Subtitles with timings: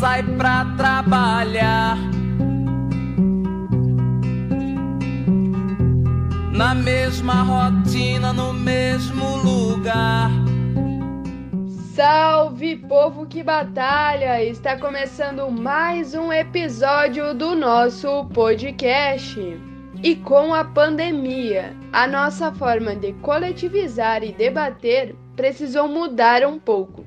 [0.00, 1.98] sai pra trabalhar.
[6.56, 10.30] Na mesma rotina, no mesmo lugar.
[11.94, 14.42] Salve povo que batalha!
[14.42, 19.38] Está começando mais um episódio do nosso podcast.
[20.02, 27.04] E com a pandemia, a nossa forma de coletivizar e debater precisou mudar um pouco.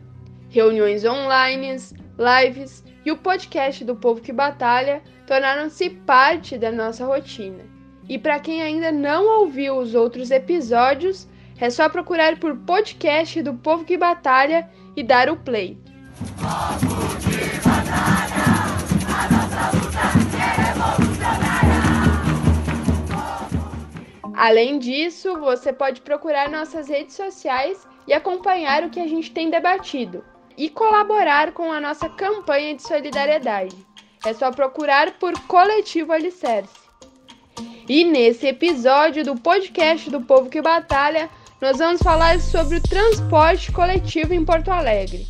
[0.52, 1.80] Reuniões online,
[2.18, 7.64] lives e o podcast do Povo que Batalha tornaram-se parte da nossa rotina.
[8.08, 11.28] E para quem ainda não ouviu os outros episódios,
[11.60, 15.78] é só procurar por podcast do Povo que Batalha e dar o play.
[24.36, 29.50] Além disso, você pode procurar nossas redes sociais e acompanhar o que a gente tem
[29.50, 30.24] debatido
[30.58, 33.76] e colaborar com a nossa campanha de solidariedade.
[34.26, 36.84] É só procurar por Coletivo Alicerce.
[37.88, 41.30] E nesse episódio do podcast do Povo que Batalha,
[41.60, 45.28] nós vamos falar sobre o transporte coletivo em Porto Alegre.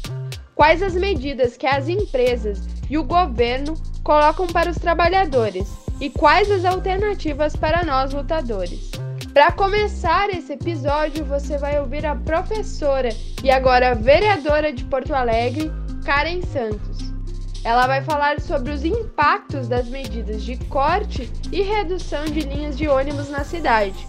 [0.55, 5.67] Quais as medidas que as empresas e o governo colocam para os trabalhadores
[5.99, 8.91] e quais as alternativas para nós lutadores.
[9.33, 13.09] Para começar esse episódio, você vai ouvir a professora
[13.43, 15.71] e agora vereadora de Porto Alegre,
[16.05, 16.99] Karen Santos.
[17.63, 22.87] Ela vai falar sobre os impactos das medidas de corte e redução de linhas de
[22.87, 24.07] ônibus na cidade.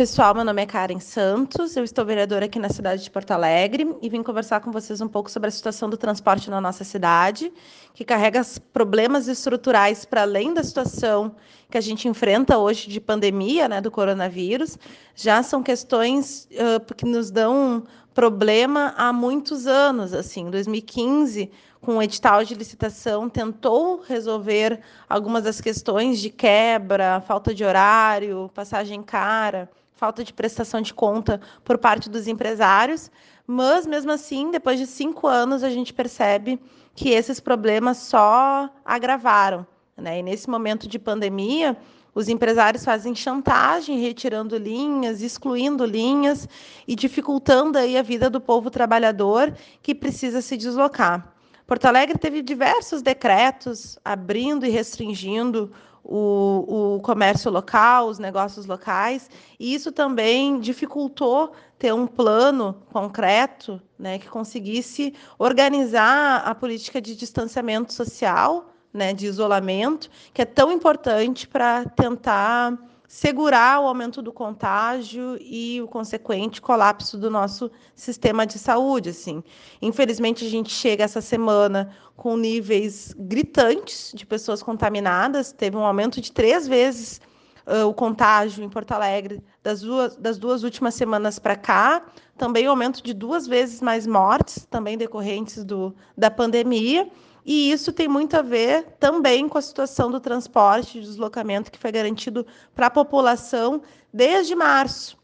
[0.00, 3.94] Pessoal, meu nome é Karen Santos, eu estou vereadora aqui na cidade de Porto Alegre
[4.00, 7.52] e vim conversar com vocês um pouco sobre a situação do transporte na nossa cidade,
[7.92, 8.40] que carrega
[8.72, 11.36] problemas estruturais para além da situação
[11.70, 14.78] que a gente enfrenta hoje de pandemia, né, do coronavírus,
[15.14, 17.84] já são questões uh, que nos dão
[18.14, 21.50] problema há muitos anos, assim, em 2015
[21.82, 28.50] com o edital de licitação, tentou resolver algumas das questões de quebra, falta de horário,
[28.54, 29.68] passagem cara
[30.00, 33.10] falta de prestação de conta por parte dos empresários,
[33.46, 36.58] mas mesmo assim, depois de cinco anos, a gente percebe
[36.94, 39.66] que esses problemas só agravaram.
[39.98, 40.20] Né?
[40.20, 41.76] E nesse momento de pandemia,
[42.14, 46.48] os empresários fazem chantagem, retirando linhas, excluindo linhas
[46.88, 51.30] e dificultando aí a vida do povo trabalhador que precisa se deslocar.
[51.66, 55.70] Porto Alegre teve diversos decretos abrindo e restringindo
[56.04, 63.80] o, o comércio local, os negócios locais, e isso também dificultou ter um plano concreto
[63.98, 70.72] né, que conseguisse organizar a política de distanciamento social, né, de isolamento, que é tão
[70.72, 72.76] importante para tentar
[73.10, 79.42] segurar o aumento do contágio e o consequente colapso do nosso sistema de saúde, assim.
[79.82, 86.20] Infelizmente a gente chega essa semana com níveis gritantes de pessoas contaminadas, teve um aumento
[86.20, 87.20] de três vezes
[87.66, 92.04] uh, o contágio em Porto Alegre das duas, das duas últimas semanas para cá,
[92.38, 97.10] também um aumento de duas vezes mais mortes, também decorrentes do, da pandemia.
[97.44, 101.78] E isso tem muito a ver também com a situação do transporte e deslocamento que
[101.78, 105.19] foi garantido para a população desde março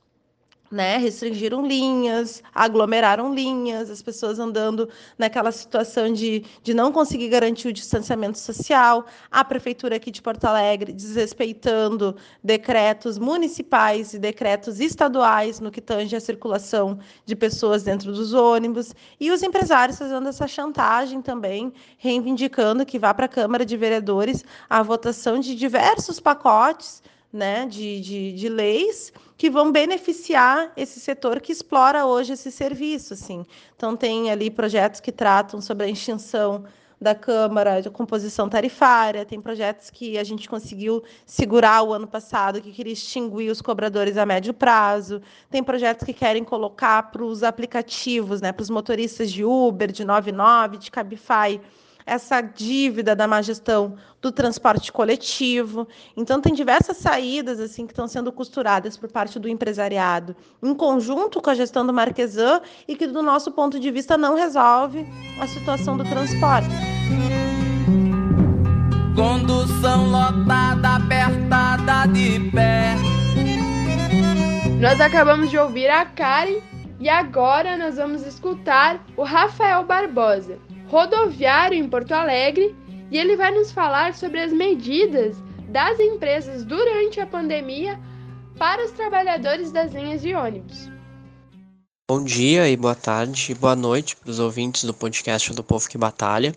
[0.70, 4.88] né, restringiram linhas, aglomeraram linhas, as pessoas andando
[5.18, 10.44] naquela situação de, de não conseguir garantir o distanciamento social, a prefeitura aqui de Porto
[10.44, 18.12] Alegre desrespeitando decretos municipais e decretos estaduais no que tange a circulação de pessoas dentro
[18.12, 23.64] dos ônibus, e os empresários fazendo essa chantagem também, reivindicando que vá para a Câmara
[23.64, 30.72] de Vereadores a votação de diversos pacotes né, de, de, de leis que vão beneficiar
[30.76, 33.14] esse setor que explora hoje esse serviço.
[33.14, 33.44] Assim.
[33.76, 36.64] Então, tem ali projetos que tratam sobre a extinção
[37.00, 42.60] da Câmara de composição tarifária, tem projetos que a gente conseguiu segurar o ano passado,
[42.60, 45.20] que queria extinguir os cobradores a médio prazo,
[45.50, 50.04] tem projetos que querem colocar para os aplicativos, né, para os motoristas de Uber, de
[50.04, 51.60] 99, de Cabify,
[52.06, 55.88] essa dívida da má gestão do transporte coletivo.
[56.16, 61.42] Então tem diversas saídas assim que estão sendo costuradas por parte do empresariado, em conjunto
[61.42, 65.04] com a gestão do Marquesan e que do nosso ponto de vista não resolve
[65.40, 66.70] a situação do transporte.
[69.16, 72.94] Condução lotada, apertada de pé.
[74.80, 76.60] Nós acabamos de ouvir a Karen
[77.00, 82.74] e agora nós vamos escutar o Rafael Barbosa, rodoviário em Porto Alegre
[83.10, 85.36] e ele vai nos falar sobre as medidas
[85.68, 88.00] das empresas durante a pandemia
[88.58, 90.90] para os trabalhadores das linhas de ônibus.
[92.08, 95.88] Bom dia e boa tarde e boa noite para os ouvintes do podcast do Povo
[95.88, 96.54] que Batalha.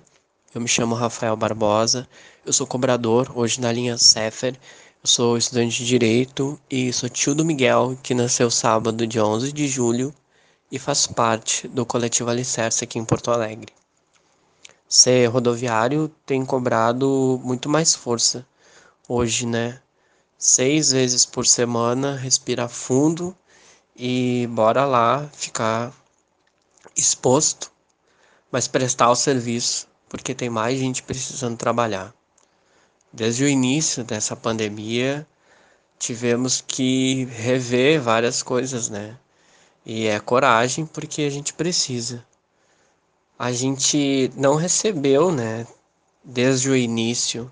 [0.54, 2.08] Eu me chamo Rafael Barbosa,
[2.46, 4.54] eu sou cobrador hoje na linha Cefer.
[5.02, 9.54] Eu sou estudante de Direito e sou tio do Miguel, que nasceu sábado, dia 11
[9.54, 10.14] de julho,
[10.72, 13.79] e faz parte do coletivo Alicerce aqui em Porto Alegre.
[14.92, 18.44] Ser rodoviário tem cobrado muito mais força
[19.08, 19.80] hoje, né?
[20.36, 23.38] Seis vezes por semana, respirar fundo
[23.96, 25.94] e bora lá ficar
[26.96, 27.72] exposto,
[28.52, 32.12] mas prestar o serviço, porque tem mais gente precisando trabalhar.
[33.14, 35.28] Desde o início dessa pandemia,
[36.00, 39.20] tivemos que rever várias coisas, né?
[39.86, 42.26] E é coragem porque a gente precisa.
[43.40, 45.66] A gente não recebeu, né,
[46.22, 47.50] desde o início,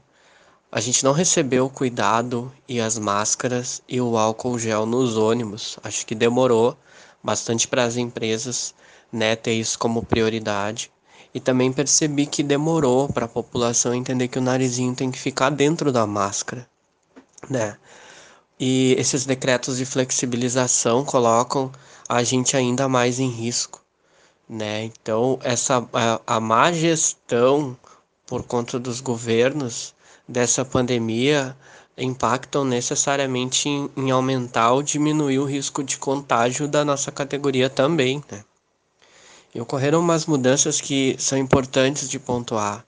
[0.70, 5.80] a gente não recebeu o cuidado e as máscaras e o álcool gel nos ônibus.
[5.82, 6.78] Acho que demorou
[7.24, 8.76] bastante para as empresas
[9.10, 10.92] né, ter isso como prioridade.
[11.34, 15.52] E também percebi que demorou para a população entender que o narizinho tem que ficar
[15.52, 16.68] dentro da máscara,
[17.50, 17.78] né?
[18.60, 21.72] E esses decretos de flexibilização colocam
[22.10, 23.82] a gente ainda mais em risco,
[24.50, 24.84] né?
[24.84, 27.78] Então, essa a, a má gestão
[28.26, 29.94] por conta dos governos
[30.28, 31.56] dessa pandemia
[31.98, 38.24] impactam necessariamente em, em aumentar ou diminuir o risco de contágio da nossa categoria também,
[38.32, 38.44] né?
[39.56, 42.86] E ocorreram umas mudanças que são importantes de pontuar.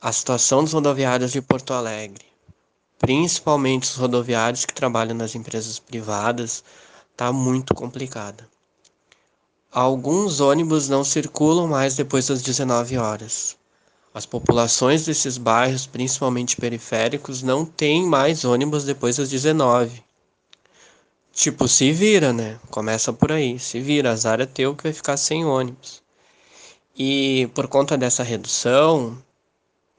[0.00, 2.24] A situação dos rodoviários de Porto Alegre,
[2.98, 6.64] principalmente os rodoviários que trabalham nas empresas privadas,
[7.12, 8.48] está muito complicada.
[9.72, 13.56] Alguns ônibus não circulam mais depois das 19 horas.
[14.12, 20.02] As populações desses bairros, principalmente periféricos, não têm mais ônibus depois das 19.
[21.32, 22.58] Tipo, se vira, né?
[22.68, 23.60] Começa por aí.
[23.60, 26.02] Se vira, azar é teu que vai ficar sem ônibus.
[26.98, 29.16] E por conta dessa redução,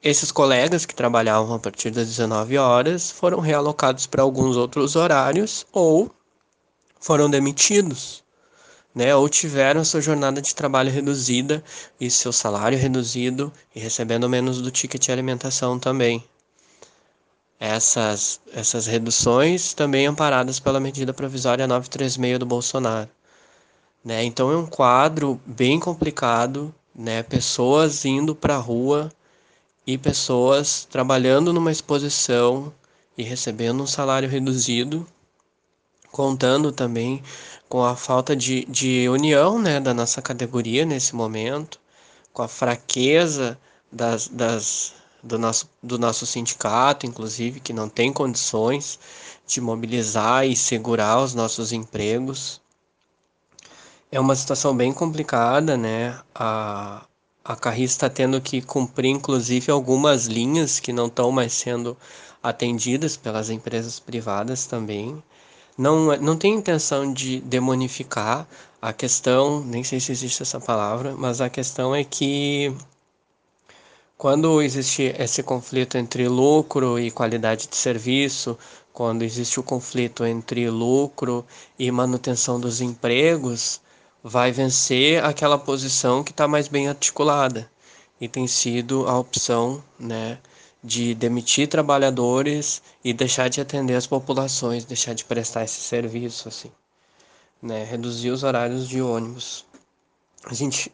[0.02, 5.66] esses colegas que trabalhavam a partir das 19 horas foram realocados para alguns outros horários
[5.72, 6.10] ou
[7.00, 8.21] foram demitidos,
[8.94, 9.14] né?
[9.14, 11.62] Ou tiveram sua jornada de trabalho reduzida
[12.00, 16.24] e seu salário reduzido e recebendo menos do ticket de alimentação também
[17.62, 23.08] essas, essas reduções também amparadas pela medida provisória 936 do Bolsonaro.
[24.04, 24.24] Né?
[24.24, 27.22] Então é um quadro bem complicado, né?
[27.22, 29.12] pessoas indo para a rua
[29.86, 32.74] e pessoas trabalhando numa exposição
[33.16, 35.06] e recebendo um salário reduzido,
[36.12, 37.22] contando também
[37.68, 41.80] com a falta de, de união né, da nossa categoria nesse momento,
[42.32, 43.58] com a fraqueza
[43.90, 44.92] das, das,
[45.22, 48.98] do nosso, do nosso sindicato, inclusive, que não tem condições
[49.46, 52.60] de mobilizar e segurar os nossos empregos.
[54.10, 56.20] É uma situação bem complicada, né?
[56.34, 57.06] A,
[57.42, 61.96] a Carris está tendo que cumprir, inclusive, algumas linhas que não estão mais sendo
[62.42, 65.22] atendidas pelas empresas privadas também.
[65.76, 68.46] Não, não tem intenção de demonificar
[68.80, 72.74] a questão, nem sei se existe essa palavra, mas a questão é que
[74.22, 78.56] quando existe esse conflito entre lucro e qualidade de serviço,
[78.92, 81.44] quando existe o conflito entre lucro
[81.78, 83.80] e manutenção dos empregos,
[84.22, 87.68] vai vencer aquela posição que está mais bem articulada.
[88.20, 90.38] E tem sido a opção né,
[90.82, 96.72] de demitir trabalhadores e deixar de atender as populações, deixar de prestar esse serviço, assim,
[97.62, 99.64] né, reduzir os horários de ônibus.
[100.44, 100.92] A gente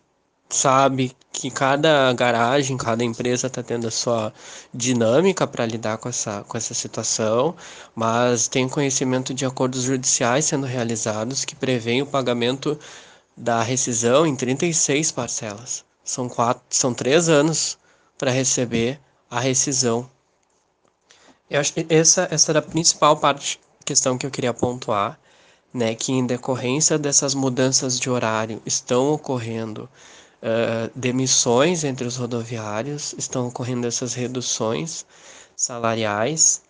[0.50, 4.33] sabe que cada garagem, cada empresa está tendo a sua
[4.73, 7.54] dinâmica para lidar com essa, com essa situação,
[7.95, 12.78] mas tem conhecimento de acordos judiciais sendo realizados que prevêem o pagamento
[13.37, 15.85] da rescisão em 36 parcelas.
[16.02, 17.78] São, quatro, são três anos
[18.16, 18.99] para receber
[19.30, 20.08] a rescisão.
[21.50, 25.18] Eu acho que essa, essa era a principal parte, questão que eu queria pontuar,
[25.73, 29.88] né, que em decorrência dessas mudanças de horário estão ocorrendo
[30.42, 35.04] uh, demissões entre os rodoviários, estão ocorrendo essas reduções
[35.56, 36.62] salariais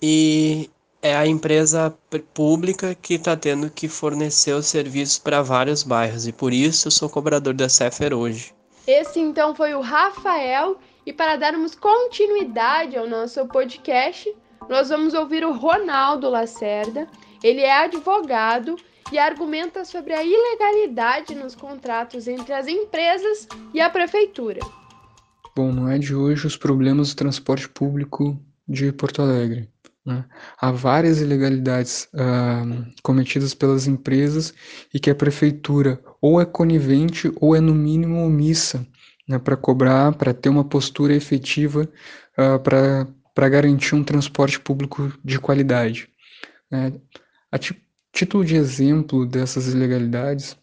[0.00, 0.70] e
[1.02, 1.94] é a empresa
[2.34, 6.92] pública que está tendo que fornecer os serviços para vários bairros e por isso eu
[6.92, 8.52] sou cobrador da Cefer hoje.
[8.86, 10.78] Esse então foi o Rafael
[11.10, 14.32] e para darmos continuidade ao nosso podcast,
[14.68, 17.08] nós vamos ouvir o Ronaldo Lacerda.
[17.42, 18.76] Ele é advogado
[19.10, 24.60] e argumenta sobre a ilegalidade nos contratos entre as empresas e a prefeitura.
[25.56, 29.68] Bom, não é de hoje os problemas do transporte público de Porto Alegre.
[30.06, 30.24] Né?
[30.60, 34.54] Há várias ilegalidades uh, cometidas pelas empresas
[34.94, 38.86] e que a prefeitura ou é conivente ou é no mínimo omissa
[39.30, 41.88] né, para cobrar, para ter uma postura efetiva
[42.36, 46.08] uh, para garantir um transporte público de qualidade.
[46.68, 46.92] Né?
[47.52, 47.56] A
[48.12, 50.56] título de exemplo dessas ilegalidades,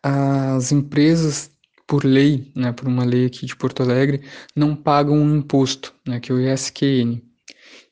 [0.00, 1.50] as empresas,
[1.84, 4.22] por lei, né, por uma lei aqui de Porto Alegre,
[4.54, 7.20] não pagam um imposto, né, que é o ISQN.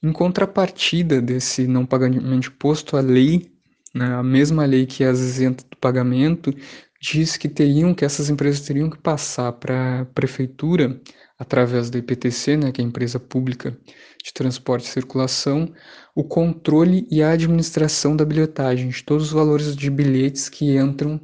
[0.01, 3.51] Em contrapartida desse não pagamento de imposto, a lei,
[3.93, 6.55] né, a mesma lei que as isenta do pagamento,
[7.03, 11.01] diz que teriam que essas empresas teriam que passar para a prefeitura
[11.37, 13.77] através da IPTC, né, que é a empresa pública
[14.25, 15.73] de transporte e circulação,
[16.15, 21.21] o controle e a administração da bilhetagem de todos os valores de bilhetes que entram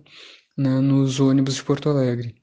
[0.56, 2.34] né, nos ônibus de Porto Alegre.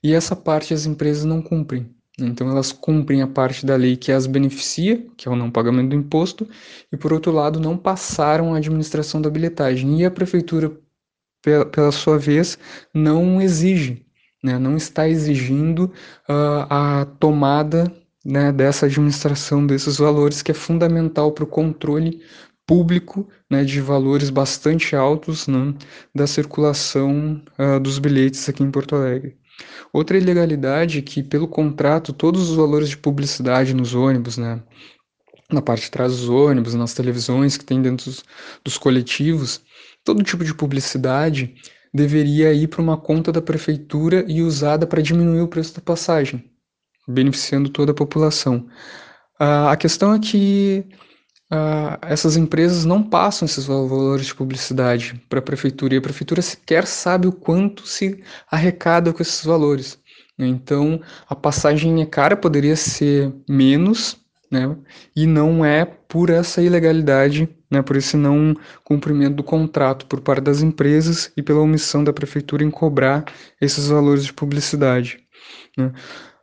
[0.00, 1.92] E essa parte as empresas não cumprem.
[2.16, 5.90] Então elas cumprem a parte da lei que as beneficia, que é o não pagamento
[5.90, 6.48] do imposto,
[6.92, 10.00] e por outro lado não passaram a administração da bilhetagem.
[10.00, 10.70] E a prefeitura,
[11.44, 12.58] pela, pela sua vez,
[12.92, 14.04] não exige,
[14.42, 15.92] né, não está exigindo
[16.28, 17.92] uh, a tomada
[18.24, 22.22] né, dessa administração desses valores, que é fundamental para o controle
[22.66, 25.74] público né, de valores bastante altos né,
[26.14, 29.36] da circulação uh, dos bilhetes aqui em Porto Alegre.
[29.92, 34.62] Outra ilegalidade é que, pelo contrato, todos os valores de publicidade nos ônibus, né,
[35.52, 38.24] na parte de trás dos ônibus, nas televisões que tem dentro dos,
[38.64, 39.62] dos coletivos,
[40.04, 41.54] todo tipo de publicidade
[41.92, 46.44] deveria ir para uma conta da prefeitura e usada para diminuir o preço da passagem,
[47.08, 48.66] beneficiando toda a população.
[49.40, 50.84] Uh, a questão é que
[51.52, 56.42] uh, essas empresas não passam esses valores de publicidade para a prefeitura e a prefeitura
[56.42, 59.98] sequer sabe o quanto se arrecada com esses valores.
[60.36, 64.16] Então, a passagem é cara, poderia ser menos,
[64.54, 64.76] né?
[65.16, 67.82] E não é por essa ilegalidade, né?
[67.82, 72.62] Por esse não cumprimento do contrato por parte das empresas e pela omissão da prefeitura
[72.62, 73.24] em cobrar
[73.60, 75.18] esses valores de publicidade.
[75.76, 75.92] Né?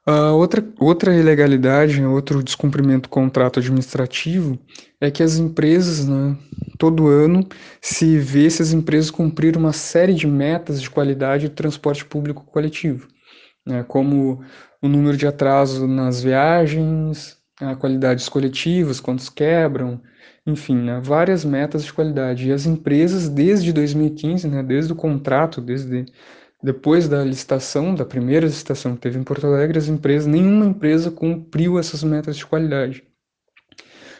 [0.05, 4.59] Uh, outra, outra ilegalidade, outro descumprimento do contrato administrativo
[4.99, 6.35] é que as empresas, né,
[6.77, 7.47] todo ano,
[7.79, 12.43] se vê se as empresas cumpriram uma série de metas de qualidade do transporte público
[12.43, 13.07] coletivo,
[13.65, 14.41] né, como
[14.81, 20.01] o número de atraso nas viagens, a qualidade dos coletivos, quantos quebram,
[20.45, 22.49] enfim, né, várias metas de qualidade.
[22.49, 26.05] E as empresas, desde 2015, né, desde o contrato, desde
[26.63, 31.09] depois da licitação, da primeira licitação que teve em Porto Alegre, as empresas, nenhuma empresa
[31.09, 33.03] cumpriu essas metas de qualidade.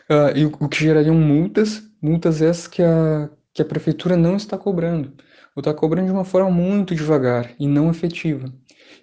[0.10, 4.58] Uh, e o que gerariam multas, multas essas que a, que a prefeitura não está
[4.58, 5.14] cobrando,
[5.56, 8.52] ou está cobrando de uma forma muito devagar e não efetiva.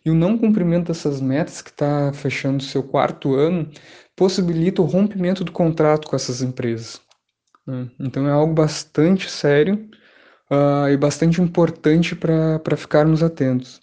[0.05, 3.71] E o não cumprimento dessas metas, que está fechando seu quarto ano,
[4.19, 7.01] possibilita o rompimento do contrato com essas empresas.
[7.65, 7.89] Né?
[8.01, 9.89] Então é algo bastante sério
[10.51, 13.81] uh, e bastante importante para ficarmos atentos.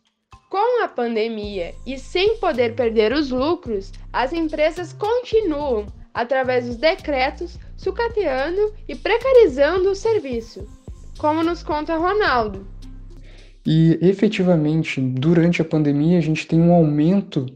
[0.50, 7.58] Com a pandemia e sem poder perder os lucros, as empresas continuam, através dos decretos,
[7.78, 10.68] sucateando e precarizando o serviço,
[11.18, 12.68] como nos conta Ronaldo.
[13.66, 17.48] E efetivamente, durante a pandemia, a gente tem um aumento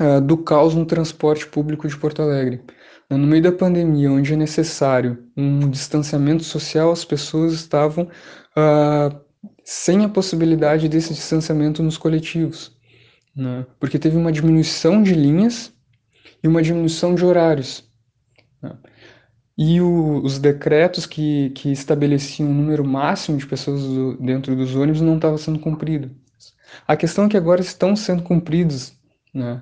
[0.00, 2.62] uh, do caos no transporte público de Porto Alegre.
[3.10, 8.04] No meio da pandemia, onde é necessário um distanciamento social, as pessoas estavam
[8.56, 9.24] uh,
[9.64, 12.76] sem a possibilidade desse distanciamento nos coletivos,
[13.36, 13.66] né?
[13.78, 15.72] porque teve uma diminuição de linhas
[16.42, 17.84] e uma diminuição de horários.
[18.62, 18.72] Né?
[19.56, 24.74] E o, os decretos que, que estabeleciam o número máximo de pessoas do, dentro dos
[24.74, 26.10] ônibus não estavam sendo cumpridos.
[26.86, 28.92] A questão é que agora estão sendo cumpridos,
[29.34, 29.60] né?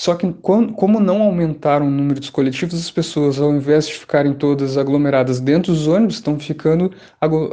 [0.00, 4.32] Só que como não aumentaram o número dos coletivos, as pessoas, ao invés de ficarem
[4.32, 6.90] todas aglomeradas dentro dos ônibus, estão ficando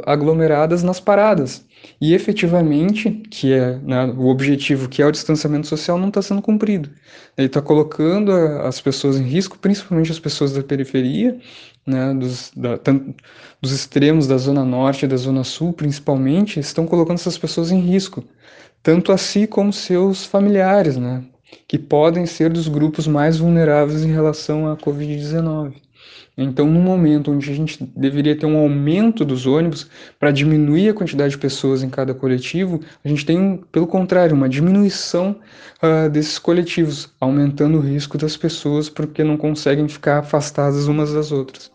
[0.06, 1.66] aglomeradas nas paradas.
[2.00, 6.40] E efetivamente, que é né, o objetivo, que é o distanciamento social, não está sendo
[6.40, 6.88] cumprido.
[7.36, 11.38] Ele está colocando as pessoas em risco, principalmente as pessoas da periferia,
[11.86, 12.78] né, dos, da,
[13.60, 17.80] dos extremos da zona norte e da zona sul, principalmente, estão colocando essas pessoas em
[17.80, 18.24] risco,
[18.82, 21.24] tanto a si como seus familiares, né?
[21.66, 25.74] Que podem ser dos grupos mais vulneráveis em relação à Covid-19.
[26.40, 29.90] Então, no momento onde a gente deveria ter um aumento dos ônibus
[30.20, 34.48] para diminuir a quantidade de pessoas em cada coletivo, a gente tem, pelo contrário, uma
[34.48, 35.34] diminuição
[35.82, 41.32] uh, desses coletivos, aumentando o risco das pessoas porque não conseguem ficar afastadas umas das
[41.32, 41.72] outras.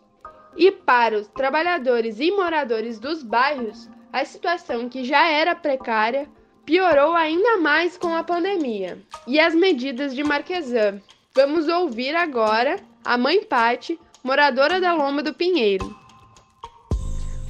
[0.56, 6.30] E para os trabalhadores e moradores dos bairros, a situação que já era precária
[6.66, 11.02] piorou ainda mais com a pandemia e as medidas de Marquesan.
[11.36, 15.94] Vamos ouvir agora a mãe Pati, moradora da Loma do Pinheiro.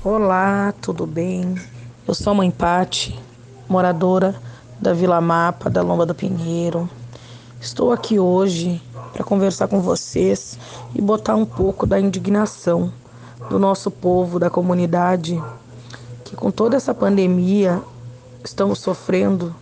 [0.04, 1.56] Olá, tudo bem?
[2.08, 3.18] Eu sou a mãe Pati,
[3.70, 4.36] moradora
[4.80, 6.90] da Vila Mapa, da Lomba do Pinheiro.
[7.62, 8.82] Estou aqui hoje
[9.14, 10.58] para conversar com vocês
[10.96, 12.92] e botar um pouco da indignação
[13.50, 15.42] do nosso povo, da comunidade,
[16.26, 17.82] que com toda essa pandemia
[18.44, 19.56] estamos sofrendo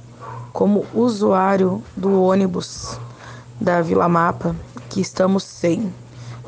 [0.51, 2.97] como usuário do ônibus
[3.59, 4.55] da Vila Mapa,
[4.89, 5.93] que estamos sem.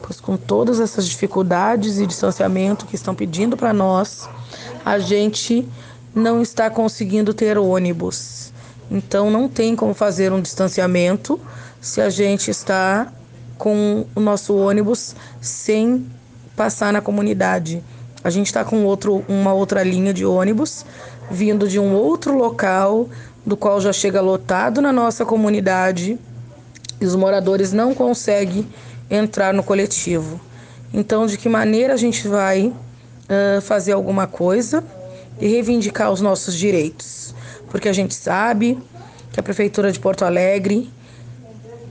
[0.01, 4.27] Pois com todas essas dificuldades e distanciamento que estão pedindo para nós,
[4.83, 5.67] a gente
[6.13, 8.51] não está conseguindo ter ônibus.
[8.91, 11.39] Então não tem como fazer um distanciamento
[11.79, 13.11] se a gente está
[13.57, 16.05] com o nosso ônibus sem
[16.55, 17.81] passar na comunidade.
[18.23, 20.85] A gente está com outro, uma outra linha de ônibus
[21.29, 23.09] vindo de um outro local,
[23.45, 26.17] do qual já chega lotado na nossa comunidade
[26.99, 28.65] e os moradores não conseguem
[29.09, 30.39] entrar no coletivo.
[30.93, 34.83] Então, de que maneira a gente vai uh, fazer alguma coisa
[35.39, 37.33] e reivindicar os nossos direitos?
[37.69, 38.77] Porque a gente sabe
[39.31, 40.89] que a Prefeitura de Porto Alegre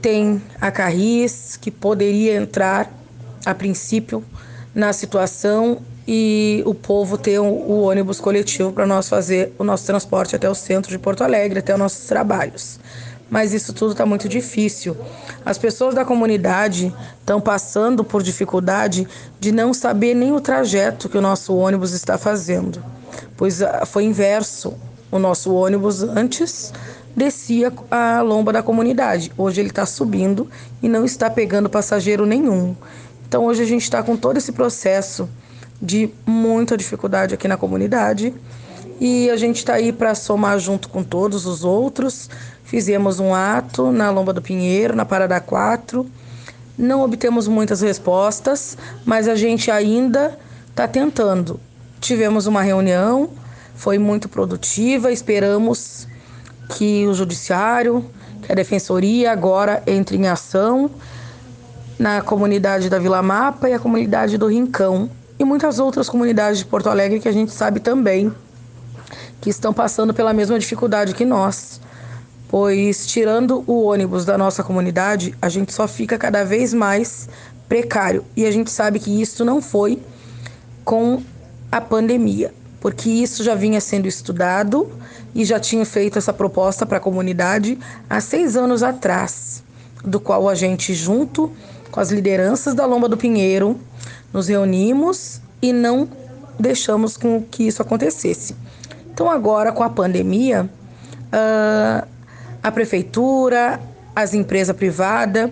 [0.01, 2.91] tem a Carris, que poderia entrar
[3.45, 4.23] a princípio
[4.73, 10.35] na situação e o povo ter o, ônibus coletivo para nós fazer o nosso transporte
[10.35, 12.79] até o centro de Porto Alegre, até os nossos trabalhos.
[13.29, 14.95] Mas isso tudo está muito difícil.
[15.45, 19.07] As pessoas da comunidade estão passando por dificuldade
[19.39, 22.83] de não saber nem o trajeto que o nosso ônibus está fazendo,
[23.35, 24.73] pois ah, foi inverso.
[25.09, 26.73] O nosso ônibus antes
[27.15, 29.31] descia a lomba da comunidade.
[29.37, 30.49] Hoje ele está subindo
[30.81, 32.75] e não está pegando passageiro nenhum.
[33.27, 35.29] Então hoje a gente está com todo esse processo
[35.83, 38.33] de muita dificuldade aqui na comunidade
[39.01, 42.29] e a gente está aí para somar junto com todos os outros.
[42.63, 46.09] Fizemos um ato na Lomba do Pinheiro, na Parada 4.
[46.77, 51.59] Não obtemos muitas respostas, mas a gente ainda está tentando.
[51.99, 53.29] Tivemos uma reunião,
[53.75, 55.11] foi muito produtiva.
[55.11, 56.07] Esperamos
[56.69, 58.05] que o Judiciário,
[58.41, 60.89] que a Defensoria agora entre em ação
[61.99, 65.09] na comunidade da Vila Mapa e a comunidade do Rincão
[65.43, 68.33] e muitas outras comunidades de Porto Alegre que a gente sabe também
[69.41, 71.81] que estão passando pela mesma dificuldade que nós.
[72.47, 77.27] Pois tirando o ônibus da nossa comunidade, a gente só fica cada vez mais
[77.67, 78.23] precário.
[78.37, 79.99] E a gente sabe que isso não foi
[80.85, 81.21] com
[81.71, 84.89] a pandemia, porque isso já vinha sendo estudado
[85.35, 87.77] e já tinha feito essa proposta para a comunidade
[88.09, 89.63] há seis anos atrás,
[90.05, 91.51] do qual a gente, junto
[91.91, 93.79] com as lideranças da Lomba do Pinheiro,
[94.33, 96.09] nos reunimos e não
[96.59, 98.55] deixamos com que isso acontecesse.
[99.13, 100.69] Então, agora com a pandemia,
[101.31, 102.07] uh,
[102.61, 103.79] a prefeitura,
[104.15, 105.51] as empresas privadas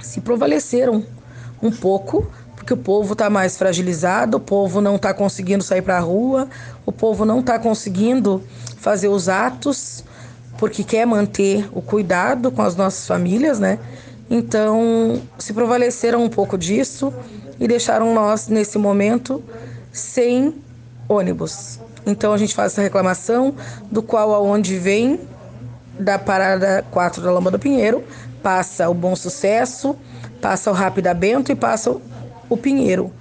[0.00, 1.04] se prevaleceram
[1.62, 5.98] um pouco, porque o povo está mais fragilizado, o povo não está conseguindo sair para
[5.98, 6.48] a rua,
[6.86, 8.42] o povo não está conseguindo
[8.78, 10.04] fazer os atos,
[10.56, 13.78] porque quer manter o cuidado com as nossas famílias, né?
[14.30, 17.12] Então, se prevaleceram um pouco disso
[17.58, 19.42] e deixaram nós, nesse momento,
[19.92, 20.54] sem
[21.08, 21.78] ônibus.
[22.06, 23.54] Então, a gente faz essa reclamação,
[23.90, 25.20] do qual aonde vem
[25.98, 28.04] da parada 4 da Lamba do Pinheiro,
[28.42, 29.96] passa o Bom Sucesso,
[30.40, 31.96] passa o Rápida Bento e passa
[32.48, 33.12] o Pinheiro.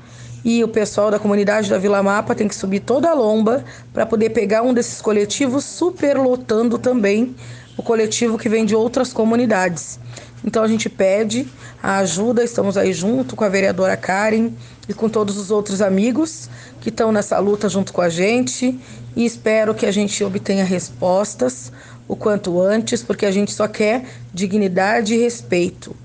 [0.45, 4.05] E o pessoal da comunidade da Vila Mapa tem que subir toda a lomba para
[4.05, 7.35] poder pegar um desses coletivos, superlotando também
[7.75, 9.99] o coletivo que vem de outras comunidades.
[10.43, 11.47] Então a gente pede
[11.81, 14.51] a ajuda, estamos aí junto com a vereadora Karen
[14.87, 18.79] e com todos os outros amigos que estão nessa luta junto com a gente
[19.15, 21.71] e espero que a gente obtenha respostas
[22.07, 25.95] o quanto antes, porque a gente só quer dignidade e respeito.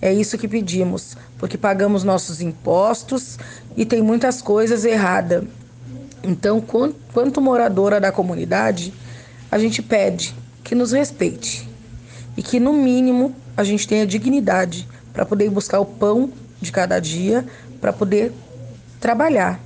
[0.00, 3.38] É isso que pedimos, porque pagamos nossos impostos
[3.76, 5.44] e tem muitas coisas erradas.
[6.22, 6.62] Então,
[7.12, 8.92] quanto moradora da comunidade,
[9.50, 11.68] a gente pede que nos respeite
[12.36, 16.98] e que, no mínimo, a gente tenha dignidade para poder buscar o pão de cada
[16.98, 17.44] dia,
[17.80, 18.32] para poder
[19.00, 19.60] trabalhar.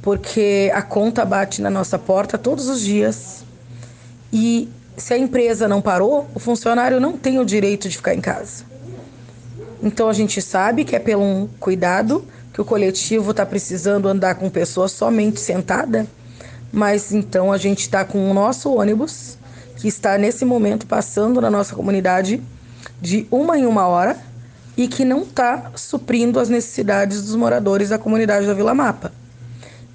[0.00, 3.44] Porque a conta bate na nossa porta todos os dias.
[4.32, 8.20] E se a empresa não parou, o funcionário não tem o direito de ficar em
[8.20, 8.64] casa.
[9.82, 14.34] Então a gente sabe que é pelo um cuidado que o coletivo está precisando andar
[14.34, 16.06] com pessoas somente sentada,
[16.72, 19.38] mas então a gente está com o nosso ônibus
[19.76, 22.42] que está nesse momento passando na nossa comunidade
[23.00, 24.16] de uma em uma hora
[24.76, 29.12] e que não está suprindo as necessidades dos moradores da comunidade da Vila Mapa.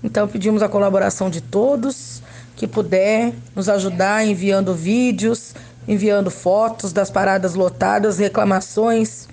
[0.03, 2.21] Então pedimos a colaboração de todos
[2.55, 5.55] que puder nos ajudar enviando vídeos,
[5.87, 9.27] enviando fotos das paradas lotadas, reclamações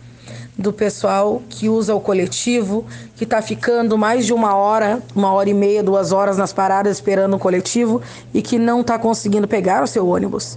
[0.57, 2.85] do pessoal que usa o coletivo,
[3.17, 6.99] que está ficando mais de uma hora, uma hora e meia, duas horas nas paradas
[6.99, 8.03] esperando o coletivo
[8.33, 10.57] e que não está conseguindo pegar o seu ônibus.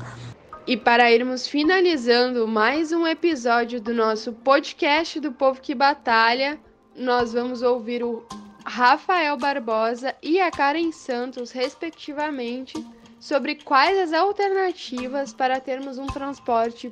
[0.65, 6.58] E para irmos finalizando mais um episódio do nosso podcast do Povo que Batalha,
[6.95, 8.26] nós vamos ouvir o
[8.65, 12.73] Rafael Barbosa e a Karen Santos, respectivamente,
[13.19, 16.89] sobre quais as alternativas para termos um transporte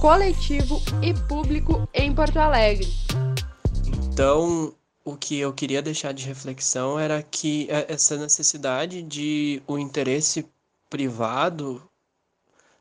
[0.00, 2.88] coletivo e público em Porto Alegre.
[4.10, 9.78] Então, o que eu queria deixar de reflexão era que é, essa necessidade de o
[9.78, 10.46] interesse
[10.88, 11.89] privado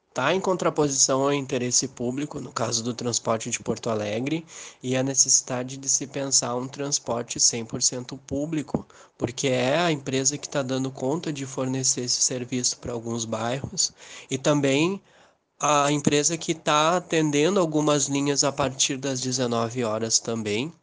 [0.09, 4.45] está em contraposição ao interesse público, no caso do transporte de Porto Alegre,
[4.81, 10.47] e a necessidade de se pensar um transporte 100% público, porque é a empresa que
[10.47, 13.93] está dando conta de fornecer esse serviço para alguns bairros,
[14.29, 15.01] e também
[15.59, 20.73] a empresa que está atendendo algumas linhas a partir das 19 horas também,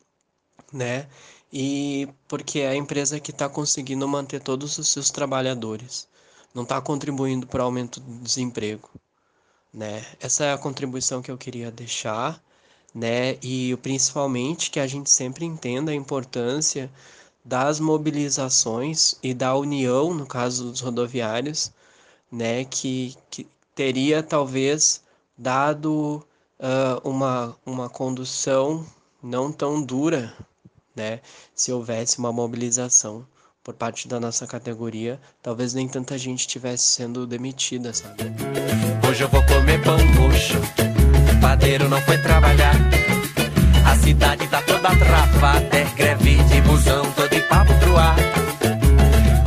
[0.72, 1.08] né?
[1.52, 6.08] E porque é a empresa que está conseguindo manter todos os seus trabalhadores,
[6.54, 8.90] não está contribuindo para o aumento do desemprego
[9.76, 10.04] né?
[10.20, 12.42] Essa é a contribuição que eu queria deixar,
[12.94, 13.36] né?
[13.42, 16.90] E principalmente que a gente sempre entenda a importância
[17.44, 21.72] das mobilizações e da união, no caso dos rodoviários,
[22.32, 22.64] né?
[22.64, 25.02] Que, que teria talvez
[25.36, 26.26] dado
[26.58, 28.86] uh, uma, uma condução
[29.22, 30.34] não tão dura,
[30.94, 31.20] né?
[31.54, 33.26] Se houvesse uma mobilização
[33.66, 38.22] por parte da nossa categoria, talvez nem tanta gente estivesse sendo demitida, sabe?
[39.09, 40.57] Hoje eu vou comer pão murcho,
[41.37, 42.76] o padeiro não foi trabalhar.
[43.85, 48.16] A cidade tá toda travada, é greve de busão, todo de papo pro ar.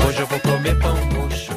[0.06, 1.54] Hoje eu vou comer pão murcho.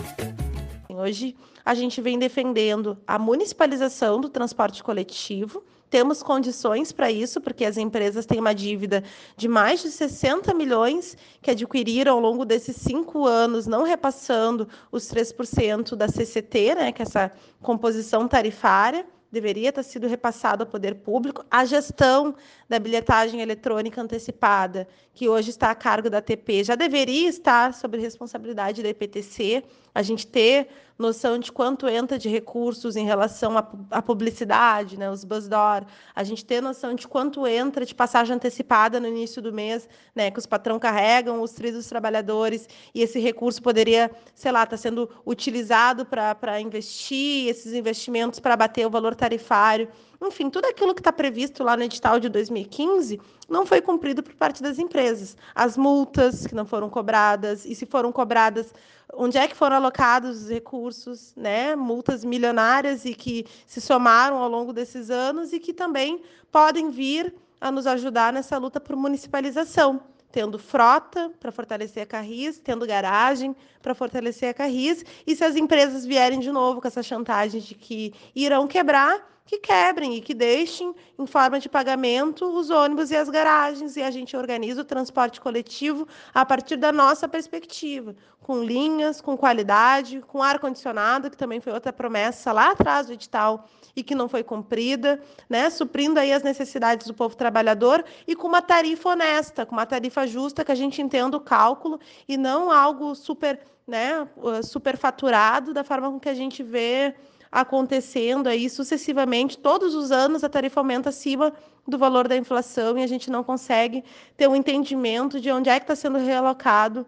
[0.88, 7.66] Hoje a gente vem defendendo a municipalização do transporte coletivo, temos condições para isso, porque
[7.66, 9.04] as empresas têm uma dívida
[9.36, 15.04] de mais de 60 milhões que adquiriram ao longo desses cinco anos, não repassando os
[15.12, 20.96] 3% da CCT, né, que é essa composição tarifária deveria ter sido repassado ao poder
[20.96, 21.42] público.
[21.50, 22.34] A gestão
[22.68, 27.98] da bilhetagem eletrônica antecipada, que hoje está a cargo da TP, já deveria estar sob
[27.98, 29.64] responsabilidade da EPTC.
[29.94, 30.68] A gente ter
[31.02, 33.58] noção de quanto entra de recursos em relação
[33.90, 35.84] à, publicidade, né, os BuzzDoor,
[36.14, 40.30] a gente ter noção de quanto entra de passagem antecipada no início do mês, né,
[40.30, 44.76] que os patrão carregam, os trilhos dos trabalhadores, e esse recurso poderia, sei lá, estar
[44.76, 49.88] tá sendo utilizado para investir, esses investimentos para bater o valor tarifário.
[50.24, 54.34] Enfim, tudo aquilo que está previsto lá no edital de 2015 não foi cumprido por
[54.34, 55.36] parte das empresas.
[55.54, 58.72] As multas que não foram cobradas, e se foram cobradas,
[59.12, 61.74] onde é que foram alocados os recursos, né?
[61.74, 67.34] Multas milionárias e que se somaram ao longo desses anos e que também podem vir
[67.60, 73.54] a nos ajudar nessa luta por municipalização, tendo frota para fortalecer a Carris, tendo garagem
[73.82, 77.74] para fortalecer a Carris, e se as empresas vierem de novo com essa chantagem de
[77.74, 83.16] que irão quebrar, que quebrem e que deixem em forma de pagamento os ônibus e
[83.16, 83.96] as garagens.
[83.96, 89.36] E a gente organiza o transporte coletivo a partir da nossa perspectiva, com linhas, com
[89.36, 94.14] qualidade, com ar condicionado, que também foi outra promessa lá atrás do edital e que
[94.14, 99.10] não foi cumprida, né, suprindo aí as necessidades do povo trabalhador e com uma tarifa
[99.10, 103.60] honesta, com uma tarifa justa que a gente entenda o cálculo e não algo super,
[103.86, 104.26] né,
[104.62, 107.14] superfaturado da forma com que a gente vê
[107.52, 111.52] acontecendo aí sucessivamente, todos os anos a tarifa aumenta acima
[111.86, 114.02] do valor da inflação e a gente não consegue
[114.38, 117.04] ter um entendimento de onde é que está sendo realocado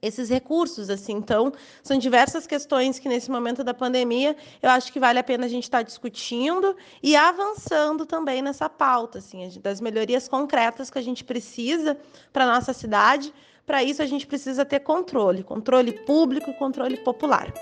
[0.00, 1.12] esses recursos, assim.
[1.12, 1.52] Então,
[1.82, 5.48] são diversas questões que nesse momento da pandemia eu acho que vale a pena a
[5.48, 11.02] gente estar tá discutindo e avançando também nessa pauta, assim, das melhorias concretas que a
[11.02, 11.98] gente precisa
[12.32, 13.34] para nossa cidade.
[13.66, 17.52] Para isso, a gente precisa ter controle, controle público e controle popular.